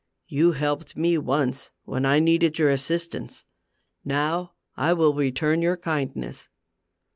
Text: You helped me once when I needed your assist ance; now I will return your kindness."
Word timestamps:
You 0.27 0.53
helped 0.53 0.97
me 0.97 1.19
once 1.19 1.69
when 1.83 2.07
I 2.07 2.17
needed 2.19 2.57
your 2.57 2.71
assist 2.71 3.13
ance; 3.13 3.45
now 4.03 4.53
I 4.75 4.93
will 4.93 5.13
return 5.13 5.61
your 5.61 5.77
kindness." 5.77 6.49